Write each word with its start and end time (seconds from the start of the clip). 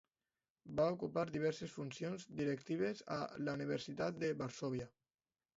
Va 0.79 0.85
ocupar 0.93 1.25
diverses 1.35 1.75
funcions 1.75 2.25
directives 2.41 3.05
a 3.17 3.21
la 3.45 3.55
Universitat 3.61 4.21
de 4.25 4.35
Varsòvia. 4.41 4.93